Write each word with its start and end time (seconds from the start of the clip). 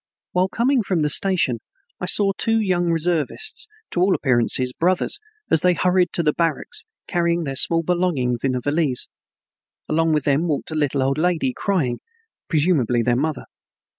While 0.31 0.47
coming 0.47 0.81
from 0.81 1.01
the 1.01 1.11
station 1.11 1.59
I 1.99 2.07
saw 2.07 2.31
two 2.35 2.59
young 2.59 2.85
reservists, 2.89 3.67
to 3.91 4.01
all 4.01 4.15
appearances 4.15 4.73
brothers, 4.73 5.19
as 5.51 5.61
they 5.61 5.75
hurried 5.75 6.11
to 6.13 6.23
the 6.23 6.33
barracks, 6.33 6.83
carrying 7.07 7.43
their 7.43 7.55
small 7.55 7.83
belongings 7.83 8.43
in 8.43 8.55
a 8.55 8.59
valise. 8.61 9.05
Along 9.87 10.11
with 10.11 10.23
them 10.23 10.47
walked 10.47 10.71
a 10.71 10.75
little 10.75 11.03
old 11.03 11.19
lady 11.19 11.53
crying, 11.55 11.99
presumably 12.49 13.03
their 13.03 13.15
mother. 13.15 13.45